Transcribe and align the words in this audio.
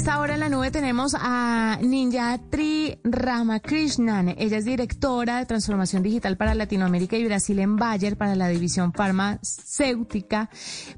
esta 0.00 0.18
hora 0.18 0.32
en 0.32 0.40
la 0.40 0.48
nube 0.48 0.70
tenemos 0.70 1.14
a 1.14 1.78
Ninjatri 1.82 2.98
Ramakrishnan. 3.04 4.30
Ella 4.38 4.56
es 4.56 4.64
directora 4.64 5.40
de 5.40 5.44
transformación 5.44 6.02
digital 6.02 6.38
para 6.38 6.54
Latinoamérica 6.54 7.18
y 7.18 7.26
Brasil 7.26 7.58
en 7.58 7.76
Bayer 7.76 8.16
para 8.16 8.34
la 8.34 8.48
división 8.48 8.94
farmacéutica. 8.94 10.48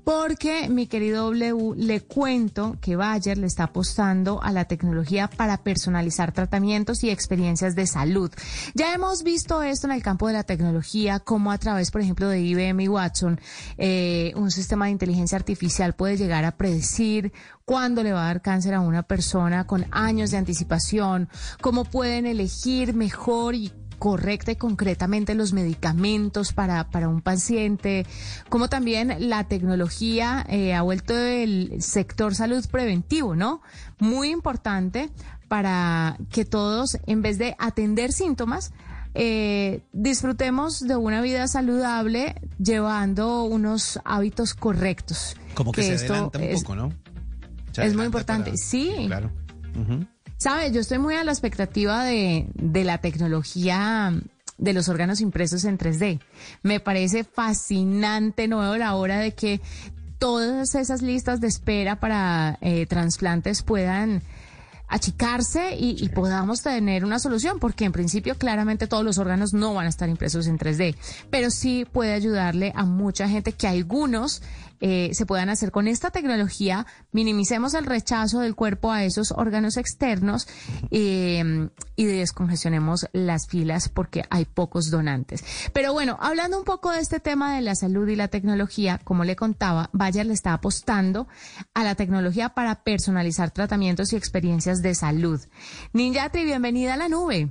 Porque, 0.04 0.68
mi 0.68 0.86
querido 0.86 1.32
W, 1.32 1.74
le 1.78 2.02
cuento 2.02 2.76
que 2.80 2.94
Bayer 2.94 3.38
le 3.38 3.48
está 3.48 3.64
apostando 3.64 4.40
a 4.40 4.52
la 4.52 4.66
tecnología 4.66 5.29
para 5.29 5.57
personalizar 5.57 6.30
tratamientos 6.30 7.03
y 7.03 7.11
experiencias 7.11 7.75
de 7.75 7.89
salud. 7.89 8.30
Ya 8.75 8.95
hemos 8.95 9.25
visto 9.25 9.64
esto 9.64 9.89
en 9.89 9.95
el 9.95 10.03
campo 10.05 10.29
de 10.29 10.34
la 10.34 10.45
tecnología, 10.45 11.19
como 11.19 11.50
a 11.50 11.59
través, 11.59 11.91
por 11.91 12.03
ejemplo, 12.03 12.29
de 12.29 12.41
IBM 12.41 12.84
y 12.84 12.89
Watson, 12.89 13.41
eh, 13.79 14.32
un 14.37 14.53
sistema 14.53 14.84
de 14.84 14.93
inteligencia 14.93 15.37
artificial 15.37 15.95
puede 15.95 16.16
llegar 16.16 16.45
a 16.45 16.57
predecir 16.57 17.32
cuándo 17.64 18.02
le 18.02 18.12
va 18.12 18.24
a 18.24 18.26
dar 18.26 18.42
cáncer 18.42 18.74
a 18.74 18.80
una 18.80 19.02
persona 19.02 19.66
con 19.66 19.86
años 19.90 20.30
de 20.30 20.38
anticipación, 20.38 21.28
cómo 21.60 21.84
pueden 21.84 22.27
elegir 22.27 22.95
mejor 22.95 23.54
y 23.54 23.73
correcta 24.02 24.50
y 24.50 24.56
concretamente 24.56 25.37
los 25.37 25.52
medicamentos 25.52 26.52
para, 26.52 26.90
para 26.90 27.09
un 27.09 27.20
paciente, 27.20 28.04
como 28.48 28.68
también 28.68 29.14
la 29.28 29.45
tecnología 29.45 30.45
eh, 30.48 30.74
ha 30.74 30.82
vuelto 30.82 31.16
el 31.16 31.80
sector 31.80 32.34
salud 32.34 32.66
preventivo, 32.68 33.37
¿no? 33.37 33.62
Muy 34.01 34.30
importante 34.30 35.10
para 35.46 36.16
que 36.30 36.45
todos, 36.45 36.98
en 37.06 37.23
vez 37.23 37.38
de 37.38 37.54
atender 37.60 38.12
síntomas, 38.12 38.73
eh, 39.15 39.84
disfrutemos 39.92 40.80
de 40.80 40.96
una 40.96 41.20
vida 41.20 41.46
saludable 41.46 42.34
llevando 42.59 43.45
unos 43.45 44.01
hábitos 44.04 44.54
correctos. 44.54 45.37
Como 45.54 45.70
que, 45.70 45.82
se 45.84 45.95
adelanta 45.95 46.40
un 46.40 46.54
poco, 46.54 46.74
¿no? 46.74 46.92
Es 47.76 47.94
muy 47.94 48.06
importante, 48.06 48.56
sí. 48.56 48.92
Claro. 49.06 49.30
¿Sabe? 50.36 50.72
Yo 50.72 50.80
estoy 50.80 50.98
muy 50.98 51.14
a 51.14 51.24
la 51.24 51.32
expectativa 51.32 52.04
de, 52.04 52.48
de 52.54 52.84
la 52.84 52.98
tecnología 52.98 54.12
de 54.59 54.73
los 54.73 54.88
órganos 54.88 55.20
impresos 55.20 55.64
en 55.64 55.79
3D. 55.79 56.20
Me 56.62 56.80
parece 56.80 57.24
fascinante, 57.24 58.48
no 58.48 58.60
veo 58.60 58.76
la 58.76 58.95
hora 58.95 59.18
de 59.18 59.34
que 59.34 59.60
todas 60.18 60.76
esas 60.76 61.02
listas 61.02 61.40
de 61.40 61.48
espera 61.48 61.98
para 61.98 62.59
eh, 62.60 62.87
trasplantes 62.87 63.62
puedan 63.62 64.22
achicarse 64.86 65.75
y, 65.75 65.97
y, 65.98 66.10
podamos 66.10 66.60
tener 66.60 67.04
una 67.04 67.19
solución, 67.19 67.59
porque 67.59 67.86
en 67.86 67.92
principio 67.92 68.36
claramente 68.36 68.86
todos 68.86 69.04
los 69.04 69.16
órganos 69.19 69.54
no 69.54 69.72
van 69.72 69.86
a 69.86 69.88
estar 69.88 70.09
impresos 70.09 70.47
en 70.47 70.59
3D, 70.59 70.94
pero 71.31 71.50
sí 71.50 71.86
puede 71.91 72.12
ayudarle 72.12 72.72
a 72.76 72.84
mucha 72.84 73.26
gente 73.26 73.53
que 73.53 73.66
algunos 73.66 74.42
eh, 74.84 75.11
se 75.15 75.27
puedan 75.27 75.49
hacer 75.49 75.71
con 75.71 75.87
esta 75.87 76.11
tecnología, 76.11 76.87
minimicemos 77.12 77.75
el 77.75 77.87
rechazo 77.87 78.41
del 78.41 78.56
cuerpo 78.56 78.91
a 78.91 79.05
esos 79.05 79.31
órganos 79.31 79.77
externos 79.77 80.49
eh, 80.91 81.69
y 81.94 82.05
descongestionemos 82.05 83.06
las 83.12 83.47
filas 83.47 83.88
porque 83.88 84.25
hay 84.28 84.44
pocos 84.44 84.91
donantes. 84.91 85.71
Pero 85.72 85.93
bueno, 85.93 86.19
hablando 86.21 86.59
un 86.59 86.65
poco 86.65 86.91
de 86.91 86.99
este 86.99 87.21
tema 87.21 87.55
de 87.55 87.62
la 87.62 87.77
salud 87.77 88.09
y 88.09 88.16
la 88.16 88.27
tecnología, 88.27 88.99
como 89.05 89.22
le 89.22 89.37
contaba, 89.37 89.88
Bayer 89.93 90.27
le 90.27 90.33
está 90.33 90.53
apostando 90.53 91.28
a 91.75 91.84
la 91.84 91.94
tecnología 91.94 92.49
para 92.49 92.83
personalizar 92.83 93.53
tratamientos 93.53 94.12
y 94.12 94.16
experiencias 94.16 94.83
de 94.83 94.97
salud. 94.97 95.41
Ninjatri, 95.93 96.43
bienvenida 96.43 96.94
a 96.94 96.97
la 96.97 97.09
nube. 97.09 97.50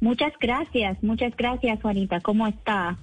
Muchas 0.00 0.32
gracias, 0.40 1.02
muchas 1.02 1.36
gracias 1.36 1.82
Juanita. 1.82 2.20
¿Cómo 2.22 2.46
está? 2.46 2.96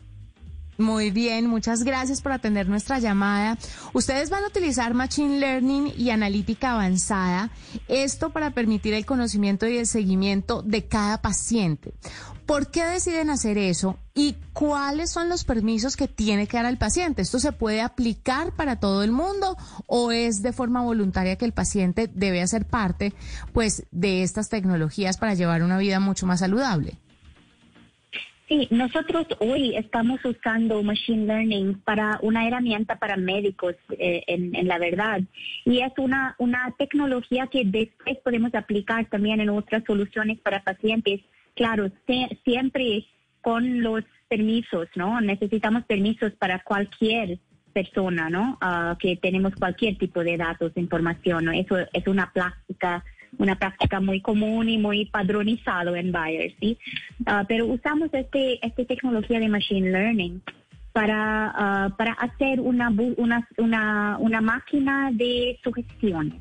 Muy 0.78 1.12
bien, 1.12 1.48
muchas 1.48 1.84
gracias 1.84 2.22
por 2.22 2.32
atender 2.32 2.68
nuestra 2.68 2.98
llamada. 2.98 3.58
Ustedes 3.94 4.32
van 4.32 4.44
a 4.44 4.48
utilizar 4.48 4.96
Machine 4.96 5.40
Learning 5.40 5.94
y 5.96 6.10
analítica 6.10 6.72
avanzada, 6.72 7.52
esto 7.88 8.32
para 8.32 8.52
permitir 8.52 8.96
el 8.96 9.06
conocimiento 9.06 9.68
y 9.68 9.78
el 9.78 9.86
seguimiento 9.86 10.64
de 10.64 10.86
cada 10.86 11.22
paciente. 11.22 11.94
¿Por 12.48 12.72
qué 12.72 12.84
deciden 12.86 13.30
hacer 13.30 13.58
eso 13.58 14.00
y 14.16 14.36
cuáles 14.52 15.12
son 15.12 15.30
los 15.30 15.46
permisos 15.46 15.96
que 15.96 16.08
tiene 16.08 16.48
que 16.48 16.58
dar 16.58 16.66
al 16.66 16.78
paciente? 16.78 17.22
¿Esto 17.22 17.40
se 17.40 17.52
puede 17.52 17.82
aplicar 17.82 18.54
para 18.54 18.80
todo 18.80 19.04
el 19.04 19.12
mundo 19.12 19.56
o 19.88 20.12
es 20.12 20.42
de 20.42 20.54
forma 20.54 20.82
voluntaria 20.82 21.38
que 21.38 21.46
el 21.46 21.54
paciente 21.54 22.10
debe 22.14 22.42
hacer 22.42 22.66
parte 22.66 23.14
pues 23.54 23.86
de 23.92 24.24
estas 24.24 24.50
tecnologías 24.50 25.18
para 25.18 25.36
llevar 25.36 25.64
una 25.64 25.78
vida 25.78 26.00
mucho 26.00 26.26
más 26.26 26.42
saludable? 26.42 27.00
Sí, 28.54 28.68
nosotros 28.70 29.26
hoy 29.40 29.76
estamos 29.76 30.24
usando 30.24 30.84
Machine 30.84 31.26
Learning 31.26 31.80
para 31.80 32.20
una 32.22 32.48
herramienta 32.48 32.98
para 32.98 33.18
médicos, 33.18 33.74
eh, 33.98 34.24
en, 34.28 34.68
la 34.68 34.78
verdad. 34.78 35.22
Y 35.66 35.80
es 35.80 35.92
una, 35.98 36.36
una 36.38 36.72
tecnología 36.78 37.48
que 37.48 37.64
después 37.66 38.20
podemos 38.24 38.54
aplicar 38.54 39.08
también 39.08 39.42
en 39.42 39.50
otras 39.50 39.84
soluciones 39.88 40.38
para 40.40 40.64
pacientes. 40.64 41.22
Claro, 41.56 41.90
siempre 42.44 43.08
con 43.42 43.82
los 43.82 44.04
permisos, 44.28 44.88
¿no? 44.94 45.20
Necesitamos 45.20 45.86
permisos 45.86 46.32
para 46.34 46.60
cualquier 46.60 47.40
persona, 47.74 48.30
¿no? 48.30 48.60
Ah, 48.62 48.96
que 49.00 49.16
tenemos 49.16 49.56
cualquier 49.56 49.98
tipo 49.98 50.24
de 50.24 50.38
datos, 50.38 50.74
información, 50.76 51.46
¿no? 51.46 51.52
Eso 51.54 51.78
es 51.92 52.08
una 52.08 52.32
práctica 52.32 53.04
una 53.38 53.56
práctica 53.56 54.00
muy 54.00 54.22
común 54.22 54.70
y 54.70 54.78
muy 54.78 55.06
padronizado 55.06 55.96
en 55.96 56.12
Bayer, 56.12 56.54
¿sí? 56.60 56.78
Ah, 57.26 57.46
pero 57.48 57.68
usamos 57.68 58.10
este, 58.14 58.66
esta 58.66 58.86
tecnología 58.86 59.40
de 59.40 59.50
Machine 59.50 59.92
Learning 59.92 60.42
para, 60.92 61.52
ah, 61.56 61.96
para 61.98 62.14
hacer 62.14 62.60
una, 62.60 62.90
una, 63.18 63.48
una, 63.58 64.18
una 64.20 64.42
máquina 64.42 65.10
de 65.12 65.60
sugestión 65.64 66.40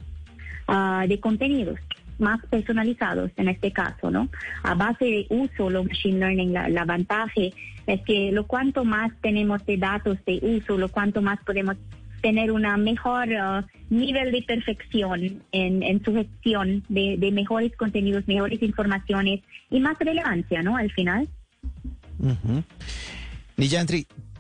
uh, 0.69 1.07
de 1.09 1.19
contenidos 1.21 1.79
más 2.19 2.45
personalizados 2.47 3.31
en 3.37 3.49
este 3.49 3.73
caso, 3.73 4.11
¿no? 4.11 4.29
A 4.63 4.75
base 4.75 5.05
de 5.05 5.27
uso, 5.31 5.71
lo 5.71 5.85
machine 5.85 6.19
learning, 6.19 6.53
la, 6.53 6.69
la 6.69 6.85
vantaje 6.85 7.53
es 7.87 8.01
que 8.03 8.31
lo 8.31 8.47
cuanto 8.47 8.85
más 8.85 9.13
tenemos 9.21 9.65
de 9.67 9.77
datos 9.77 10.19
de 10.25 10.39
uso, 10.43 10.79
lo 10.79 10.89
cuanto 10.89 11.21
más 11.21 11.41
podemos 11.45 11.77
tener 12.23 12.53
una 12.53 12.77
mejor 12.77 13.29
uh, 13.29 13.67
nivel 13.91 14.33
de 14.33 14.43
perfección 14.43 15.43
en, 15.53 16.05
su 16.05 16.15
gestión 16.15 16.85
de, 16.89 17.31
mejores 17.33 17.77
contenidos, 17.77 18.27
mejores 18.27 18.63
informaciones 18.63 19.41
y 19.71 19.81
más 19.81 19.99
relevancia, 19.99 20.63
¿no? 20.63 20.77
Al 20.77 20.91
final. 20.93 21.29
Uh 22.19 22.63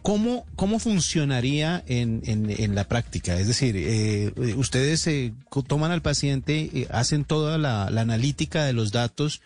¿cómo, 0.03 0.45
¿cómo 0.57 0.79
funcionaría 0.79 1.83
en, 1.87 2.23
en, 2.25 2.75
la 2.75 2.89
práctica? 2.89 3.39
Es 3.39 3.47
decir, 3.47 3.77
eh, 3.77 4.33
ustedes 4.57 5.07
eh, 5.07 5.33
toman 5.67 5.93
al 5.93 6.03
paciente, 6.03 6.71
eh, 6.75 6.89
hacen 6.91 7.25
toda 7.25 7.57
la, 7.57 7.89
la, 7.91 8.01
analítica 8.01 8.65
de 8.65 8.73
los 8.73 8.93
datos, 8.93 9.41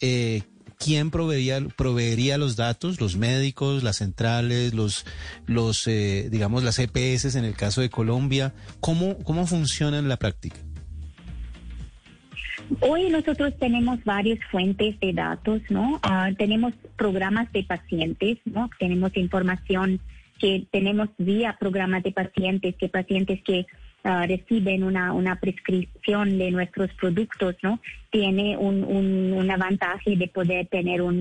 eh, 0.00 0.42
¿quién 0.80 1.10
proveería, 1.10 1.60
proveería 1.76 2.38
los 2.38 2.56
datos? 2.56 3.00
¿Los 3.00 3.16
médicos, 3.16 3.84
las 3.84 3.98
centrales, 3.98 4.74
los, 4.74 5.04
los 5.46 5.86
eh, 5.86 6.28
digamos, 6.30 6.64
las 6.64 6.78
EPS 6.78 7.36
en 7.36 7.44
el 7.44 7.54
caso 7.54 7.82
de 7.82 7.90
Colombia? 7.90 8.54
¿Cómo, 8.80 9.18
cómo 9.18 9.46
funciona 9.46 9.98
en 9.98 10.08
la 10.08 10.16
práctica? 10.16 10.56
Hoy 12.80 13.10
nosotros 13.10 13.52
tenemos 13.58 14.02
varias 14.04 14.38
fuentes 14.50 14.98
de 15.00 15.12
datos, 15.12 15.60
¿no? 15.70 16.00
Ah, 16.02 16.30
tenemos 16.38 16.72
programas 16.96 17.52
de 17.52 17.64
pacientes, 17.64 18.38
¿no? 18.44 18.70
Tenemos 18.78 19.16
información 19.16 20.00
que 20.38 20.66
tenemos 20.70 21.08
vía 21.18 21.56
programas 21.60 22.02
de 22.02 22.12
pacientes, 22.12 22.74
que 22.76 22.88
pacientes 22.88 23.42
que 23.42 23.66
Ah, 24.02 24.24
reciben 24.26 24.82
una, 24.82 25.12
una 25.12 25.36
prescripción 25.36 26.38
de 26.38 26.50
nuestros 26.50 26.90
productos, 26.94 27.54
¿no? 27.62 27.80
Tiene 28.08 28.56
un, 28.56 28.82
un, 28.82 29.50
avantaje 29.50 30.16
de 30.16 30.26
poder 30.26 30.68
tener 30.68 31.02
un, 31.02 31.20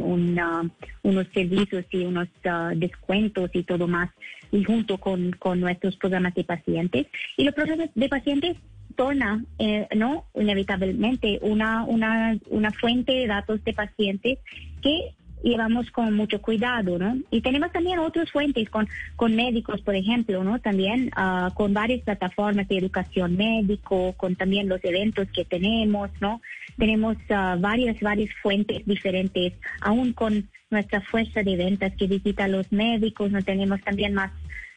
unos 1.04 1.28
servicios 1.34 1.86
y 1.92 2.06
unos 2.06 2.30
ah, 2.46 2.72
descuentos 2.74 3.50
y 3.54 3.64
todo 3.64 3.86
más, 3.86 4.10
y 4.54 4.64
junto 4.64 4.98
con, 4.98 5.32
con 5.32 5.60
nuestros 5.60 5.98
programas 5.98 6.36
de 6.36 6.46
pacientes. 6.46 7.08
Y 7.36 7.44
los 7.44 7.54
programas 7.54 7.90
de 7.94 8.08
pacientes 8.08 8.56
torna, 8.96 9.44
eh, 9.58 9.86
¿no? 9.98 10.28
Inevitablemente 10.34 11.40
una, 11.42 11.84
una, 11.84 12.38
una 12.50 12.72
fuente 12.72 13.12
de 13.12 13.28
datos 13.28 13.62
de 13.66 13.74
pacientes 13.74 14.40
que 14.82 15.16
llevamos 15.44 15.90
con 15.92 16.14
mucho 16.14 16.42
cuidado, 16.42 16.98
¿no? 16.98 17.18
Y 17.32 17.42
tenemos 17.42 17.72
también 17.72 18.00
otras 18.00 18.32
fuentes 18.32 18.70
con, 18.70 18.88
con 19.16 19.36
médicos, 19.36 19.82
por 19.82 19.96
ejemplo, 19.96 20.44
¿no? 20.44 20.60
También 20.60 21.12
uh, 21.18 21.54
con 21.54 21.74
varias 21.74 22.02
plataformas 22.02 22.68
de 22.68 22.78
educación 22.78 23.38
médico, 23.38 24.14
con 24.18 24.36
también 24.36 24.68
los 24.68 24.84
eventos 24.84 25.28
que 25.32 25.46
tenemos, 25.46 26.10
¿no? 26.20 26.42
Tenemos 26.78 27.18
uh, 27.30 27.60
varias, 27.60 28.00
varias 28.02 28.30
fuentes 28.42 28.86
diferentes, 28.86 29.54
aún 29.82 30.14
con 30.14 30.50
nuestra 30.70 31.02
fuerza 31.02 31.42
de 31.44 31.56
ventas 31.56 31.94
que 31.96 32.08
visita 32.08 32.46
a 32.46 32.48
los 32.48 32.72
médicos, 32.72 33.32
no 33.32 33.42
tenemos 33.42 33.82
también 33.82 34.14
más 34.14 34.32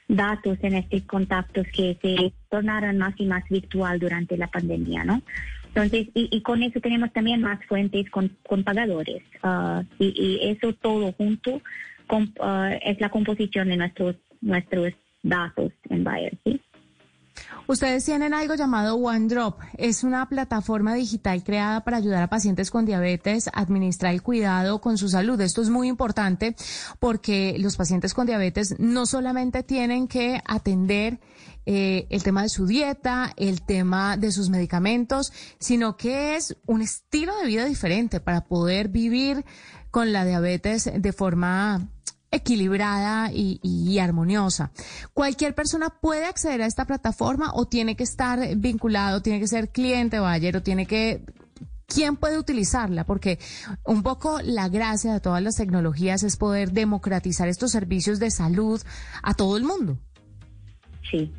datos 0.08 0.58
en 0.62 0.74
estos 0.74 1.02
contactos 1.02 1.66
que 1.72 1.98
se 2.00 2.32
tornaron 2.50 2.98
más 2.98 3.14
y 3.18 3.26
más 3.26 3.44
virtual 3.48 3.98
durante 3.98 4.36
la 4.36 4.48
pandemia, 4.48 5.04
¿no? 5.04 5.22
Entonces, 5.74 6.08
y, 6.14 6.42
con 6.42 6.62
eso 6.62 6.80
tenemos 6.80 7.12
también 7.14 7.40
más 7.40 7.64
fuentes 7.64 8.04
con, 8.10 8.30
pagadores. 8.62 9.22
Ah, 9.42 9.82
y, 9.98 10.38
eso 10.42 10.74
todo 10.74 11.12
junto 11.12 11.62
con, 12.06 12.32
ah, 12.40 12.74
es 12.84 13.00
la 13.00 13.08
composición 13.08 13.69
de 13.69 13.78
nuestros, 13.78 14.16
nuestros 14.42 14.92
datos 15.22 15.72
en 15.88 16.04
Bayer, 16.04 16.36
¿sí? 16.44 16.60
Ustedes 17.67 18.05
tienen 18.05 18.34
algo 18.34 18.55
llamado 18.55 18.96
OneDrop. 18.96 19.61
Es 19.79 20.05
una 20.05 20.29
plataforma 20.29 20.94
digital 20.94 21.43
creada 21.44 21.84
para 21.84 21.96
ayudar 21.96 22.23
a 22.23 22.29
pacientes 22.29 22.70
con 22.70 22.84
diabetes 22.84 23.49
a 23.49 23.61
administrar 23.61 24.12
el 24.12 24.23
cuidado 24.23 24.81
con 24.81 24.99
su 24.99 25.08
salud. 25.08 25.40
Esto 25.40 25.62
es 25.62 25.70
muy 25.70 25.88
importante 25.88 26.56
porque 26.99 27.56
los 27.58 27.76
pacientes 27.76 28.14
con 28.14 28.26
diabetes 28.26 28.79
no 28.79 29.06
solamente 29.06 29.62
tienen 29.62 30.08
que 30.08 30.43
atender 30.44 31.20
eh, 31.64 32.06
el 32.11 32.23
tema 32.25 32.43
de 32.43 32.49
su 32.49 32.67
dieta, 32.67 33.32
el 33.37 33.62
tema 33.62 34.17
de 34.17 34.32
sus 34.32 34.50
medicamentos, 34.50 35.32
sino 35.61 35.96
que 35.96 36.34
es 36.34 36.56
un 36.67 36.82
estilo 36.82 37.37
de 37.38 37.46
vida 37.46 37.64
diferente 37.64 38.19
para 38.19 38.44
poder 38.44 38.88
vivir 38.88 39.44
con 39.93 40.12
la 40.12 40.25
diabetes 40.25 40.90
de 40.93 41.12
forma 41.12 41.88
equilibrada 42.32 43.31
y, 43.32 43.99
armoniosa. 43.99 44.73
¿Cualquier 45.12 45.55
persona 45.55 45.90
puede 45.90 46.25
acceder 46.25 46.62
a 46.62 46.67
esta 46.67 46.87
plataforma 46.87 47.52
o 47.55 47.67
tiene 47.67 47.94
que 47.94 48.02
estar 48.02 48.56
vinculado, 48.56 49.23
tiene 49.23 49.38
que 49.38 49.46
ser 49.46 49.69
cliente 49.70 50.19
Bayer 50.19 50.56
o 50.56 50.62
tiene 50.62 50.87
que... 50.87 51.25
¿Quién 51.87 52.17
puede 52.17 52.38
utilizarla? 52.38 53.05
Porque 53.05 53.38
un 53.84 54.02
poco 54.02 54.40
la 54.40 54.70
gracia 54.70 55.12
de 55.12 55.20
todas 55.20 55.43
las 55.43 55.56
tecnologías 55.56 56.23
es 56.23 56.38
poder 56.38 56.73
democratizar 56.73 57.49
estos 57.49 57.70
servicios 57.70 58.19
de 58.19 58.31
salud 58.31 58.81
a 59.23 59.34
todo 59.34 59.58
el 59.58 59.64
mundo. 59.64 59.99
Sí, 61.11 61.31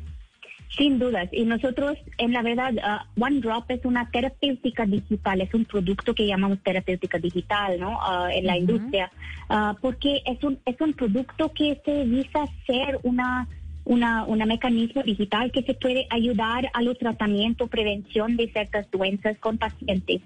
sin 0.76 0.98
dudas. 0.98 1.28
Y 1.32 1.44
nosotros, 1.44 1.96
en 2.18 2.32
la 2.32 2.42
verdad, 2.42 2.74
uh, 2.74 3.22
OneDrop 3.22 3.70
es 3.70 3.84
una 3.84 4.10
terapéutica 4.10 4.86
digital, 4.86 5.40
es 5.40 5.54
un 5.54 5.64
producto 5.64 6.14
que 6.14 6.26
llamamos 6.26 6.58
terapéutica 6.62 7.18
digital, 7.18 7.78
¿no? 7.78 7.98
Uh, 7.98 8.28
en 8.30 8.46
la 8.46 8.56
industria, 8.56 9.10
uh, 9.48 9.74
porque 9.80 10.22
es 10.26 10.42
un, 10.42 10.58
es 10.64 10.80
un 10.80 10.92
producto 10.94 11.52
que 11.52 11.80
se 11.84 12.04
visa 12.04 12.46
ser 12.66 12.98
una 13.02 13.46
una, 13.84 14.24
una 14.24 14.46
mecanismo 14.46 15.02
digital 15.02 15.52
que 15.52 15.62
se 15.62 15.74
puede 15.74 16.06
ayudar 16.10 16.70
a 16.72 16.82
los 16.82 16.98
tratamientos, 16.98 17.68
prevención 17.68 18.36
de 18.36 18.48
ciertas 18.48 18.90
doenças 18.90 19.36
con 19.38 19.58
pacientes. 19.58 20.22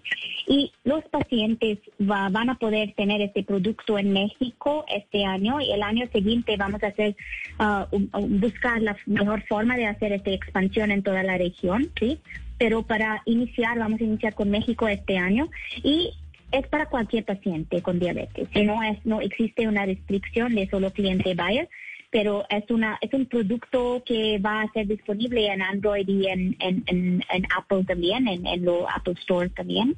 Y 0.46 0.72
los 0.84 1.04
pacientes 1.04 1.78
van 1.98 2.50
a 2.50 2.54
poder 2.54 2.92
tener 2.94 3.20
este 3.20 3.42
producto 3.42 3.98
en 3.98 4.12
México 4.12 4.84
este 4.88 5.24
año 5.24 5.60
y 5.60 5.72
el 5.72 5.82
año 5.82 6.06
siguiente 6.12 6.56
vamos 6.56 6.82
a 6.82 6.88
hacer, 6.88 7.16
uh, 7.58 7.86
buscar 8.28 8.80
la 8.82 8.96
mejor 9.06 9.42
forma 9.46 9.76
de 9.76 9.86
hacer 9.86 10.12
esta 10.12 10.30
expansión 10.30 10.90
en 10.90 11.02
toda 11.02 11.22
la 11.22 11.38
región, 11.38 11.90
¿sí? 11.98 12.20
Pero 12.58 12.82
para 12.82 13.22
iniciar, 13.24 13.78
vamos 13.78 14.00
a 14.00 14.04
iniciar 14.04 14.34
con 14.34 14.50
México 14.50 14.88
este 14.88 15.16
año 15.16 15.48
y 15.82 16.12
es 16.50 16.66
para 16.68 16.86
cualquier 16.86 17.24
paciente 17.24 17.82
con 17.82 17.98
diabetes. 17.98 18.48
No 18.64 18.82
es, 18.82 19.04
no 19.04 19.20
existe 19.20 19.68
una 19.68 19.86
restricción 19.86 20.54
de 20.54 20.68
solo 20.68 20.90
cliente 20.92 21.34
Bayer 21.34 21.68
pero 22.10 22.44
es 22.48 22.64
una 22.70 22.98
es 23.00 23.12
un 23.12 23.26
producto 23.26 24.02
que 24.04 24.38
va 24.38 24.62
a 24.62 24.72
ser 24.72 24.86
disponible 24.86 25.46
en 25.46 25.62
Android 25.62 26.08
y 26.08 26.26
en, 26.26 26.56
en, 26.58 27.22
Apple 27.56 27.84
también, 27.84 28.28
en, 28.28 28.46
en 28.46 28.64
lo 28.64 28.88
Apple 28.88 29.14
Store 29.20 29.50
también. 29.50 29.96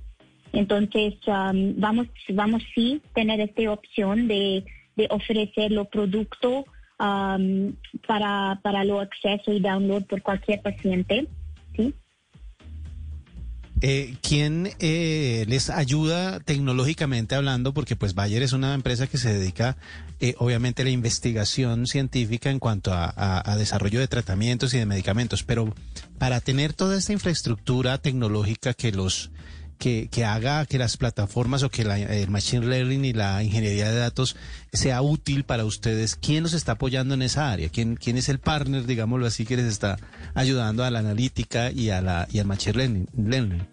Entonces 0.53 1.15
um, 1.27 1.75
vamos 1.79 2.09
vamos 2.31 2.63
sí 2.75 3.01
tener 3.15 3.41
esta 3.41 3.71
opción 3.71 4.27
de, 4.27 4.65
de 4.97 5.07
ofrecer 5.11 5.71
los 5.71 5.87
productos 5.89 6.65
um, 7.01 7.73
para 8.07 8.61
para 8.63 8.85
lo 8.85 9.01
acceso 9.01 9.53
y 9.53 9.61
download 9.61 10.05
por 10.05 10.23
cualquier 10.23 10.61
paciente, 10.63 11.27
sí. 11.77 11.95
Eh, 13.83 14.17
¿Quién 14.21 14.71
eh, 14.79 15.47
les 15.49 15.71
ayuda 15.71 16.41
tecnológicamente 16.41 17.35
hablando? 17.35 17.73
Porque 17.73 17.97
pues 17.97 18.15
Bayer 18.15 18.43
es 18.43 18.53
una 18.53 18.75
empresa 18.75 19.07
que 19.07 19.17
se 19.17 19.33
dedica 19.33 19.79
eh, 20.21 20.35
obviamente 20.37 20.83
a 20.83 20.85
la 20.85 20.91
investigación 20.91 21.87
científica 21.87 22.51
en 22.51 22.59
cuanto 22.59 22.93
a, 22.93 23.57
desarrollo 23.57 24.01
de 24.01 24.09
tratamientos 24.09 24.75
y 24.75 24.79
de 24.79 24.85
medicamentos, 24.85 25.45
pero 25.45 25.75
para 26.19 26.41
tener 26.41 26.75
toda 26.75 26.99
esta 26.99 27.15
infraestructura 27.15 27.97
tecnológica 27.97 28.75
que 28.75 28.93
los 28.93 29.31
que, 29.81 30.09
que 30.13 30.25
haga 30.25 30.67
que 30.67 30.79
las 30.79 30.99
plataformas 30.99 31.63
o 31.63 31.71
que 31.71 31.85
la, 31.85 31.99
el 31.99 32.29
machine 32.29 32.67
learning 32.67 33.07
y 33.07 33.13
la 33.15 33.43
ingeniería 33.43 33.91
de 33.91 33.99
datos 33.99 34.37
sea 34.73 35.01
útil 35.01 35.45
para 35.45 35.65
ustedes, 35.65 36.17
¿quién 36.17 36.43
los 36.43 36.53
está 36.53 36.73
apoyando 36.73 37.15
en 37.15 37.23
esa 37.23 37.51
área? 37.51 37.71
¿Quién, 37.71 37.97
quién 37.97 38.19
es 38.19 38.29
el 38.29 38.39
partner, 38.39 38.85
digámoslo 38.85 39.27
así, 39.27 39.47
que 39.47 39.57
les 39.57 39.65
está 39.65 39.97
ayudando 40.35 40.85
a 40.85 40.91
la 40.91 40.99
analítica 40.99 41.73
y, 41.73 41.89
a 41.89 42.03
la, 42.03 42.29
y 42.31 42.39
al 42.39 42.47
machine 42.47 43.07
learning? 43.17 43.67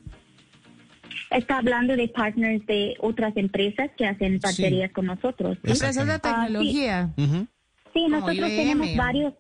Está 1.30 1.57
hablando 1.57 1.98
de 1.98 2.07
partners 2.07 2.65
de 2.68 2.95
otras 3.01 3.36
empresas 3.36 3.92
que 3.98 4.07
hacen 4.07 4.39
parcerías 4.39 4.92
con 4.94 5.07
nosotros. 5.07 5.57
Empresas 5.62 6.07
de 6.07 6.19
tecnología. 6.19 7.13
sí. 7.94 8.07
nosotros 8.07 8.48
tenemos 8.48 8.95
varios, 8.95 9.33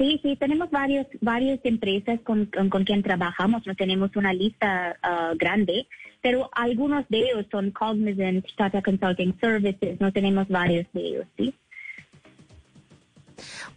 Sí, 0.00 0.18
sí, 0.22 0.34
tenemos 0.36 0.70
varios, 0.70 1.06
varias 1.20 1.60
empresas 1.62 2.18
con, 2.22 2.46
con, 2.46 2.84
quien 2.84 3.02
trabajamos, 3.02 3.66
no 3.66 3.74
tenemos 3.74 4.16
una 4.16 4.32
lista 4.32 4.96
uh, 5.04 5.36
grande, 5.36 5.86
pero 6.22 6.48
algunos 6.54 7.06
de 7.10 7.18
ellos 7.18 7.44
son 7.50 7.70
Cognizant, 7.70 8.46
Tata 8.56 8.80
Consulting 8.80 9.38
Services, 9.38 10.00
no 10.00 10.10
tenemos 10.10 10.48
varios 10.48 10.86
de 10.94 11.00
ellos, 11.02 11.26
¿sí? 11.36 11.54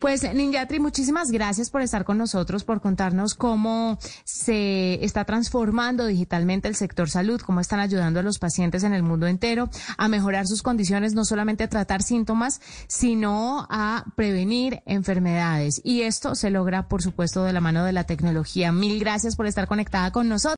Pues 0.04 0.22
Ninjatri, 0.22 0.82
muchísimas 0.82 1.32
gracias 1.32 1.70
por 1.70 1.82
estar 1.82 2.04
con 2.04 2.18
nosotros, 2.18 2.66
por 2.66 2.82
contarnos 2.82 3.36
cómo 3.36 3.98
se 4.26 5.02
está 5.06 5.24
transformando 5.24 6.06
digitalmente 6.06 6.68
el 6.68 6.76
sector 6.76 7.10
salud, 7.10 7.40
cómo 7.40 7.62
están 7.62 7.80
ayudando 7.80 8.20
a 8.20 8.24
los 8.24 8.38
pacientes 8.38 8.84
en 8.84 8.94
el 8.94 9.02
mundo 9.02 9.28
entero 9.28 9.70
a 9.98 10.10
mejorar 10.10 10.46
sus 10.46 10.62
condiciones, 10.62 11.14
no 11.14 11.24
solamente 11.24 11.64
a 11.64 11.70
tratar 11.70 12.04
síntomas, 12.04 12.60
sino 12.88 13.66
a 13.70 14.04
prevenir 14.18 14.84
enfermedades. 14.86 15.80
Y 15.86 16.02
esto 16.02 16.36
se 16.36 16.50
logra, 16.50 16.90
por 16.90 17.02
supuesto, 17.02 17.46
de 17.46 17.54
la 17.54 17.62
mano 17.62 17.86
de 17.86 17.94
la 17.94 18.04
tecnología. 18.04 18.74
Mil 18.74 19.00
gracias 19.00 19.38
por 19.38 19.46
estar 19.46 19.70
conectada 19.70 20.12
con 20.12 20.28
nosotros. 20.28 20.44